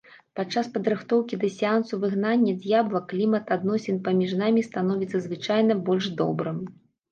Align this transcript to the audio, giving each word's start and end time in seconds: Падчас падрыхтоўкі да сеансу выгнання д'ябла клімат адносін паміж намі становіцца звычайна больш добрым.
Падчас 0.37 0.69
падрыхтоўкі 0.77 1.37
да 1.43 1.49
сеансу 1.57 1.99
выгнання 2.05 2.55
д'ябла 2.65 3.03
клімат 3.13 3.45
адносін 3.57 4.01
паміж 4.09 4.35
намі 4.43 4.67
становіцца 4.71 5.25
звычайна 5.29 5.81
больш 5.93 6.11
добрым. 6.27 6.61